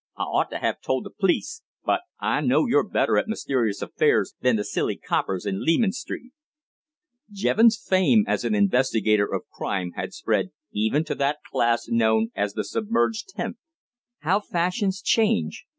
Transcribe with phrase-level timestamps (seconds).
[0.17, 4.33] I ought to have told the p'lice, but I know you're better at mysterious affairs
[4.41, 6.31] than the silly coppers in Leman Street."
[7.31, 12.53] Jevons' fame as an investigator of crime had spread even to that class known as
[12.55, 13.57] the submerged tenth.
[14.21, 15.67] How fashions change!